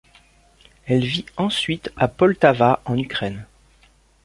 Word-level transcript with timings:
Elle 0.87 1.05
vit 1.05 1.27
ensuite 1.37 1.91
à 1.95 2.07
Poltava, 2.07 2.81
en 2.85 2.97
Ukraine. 2.97 3.45